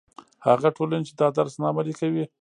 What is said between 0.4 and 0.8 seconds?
هغه